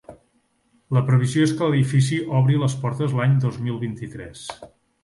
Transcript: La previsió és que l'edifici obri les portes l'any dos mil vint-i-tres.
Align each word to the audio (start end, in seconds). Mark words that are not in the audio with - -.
La 0.97 1.03
previsió 1.09 1.45
és 1.49 1.53
que 1.59 1.67
l'edifici 1.73 2.19
obri 2.41 2.59
les 2.65 2.79
portes 2.87 3.17
l'any 3.21 3.39
dos 3.47 3.65
mil 3.69 3.79
vint-i-tres. 3.89 4.53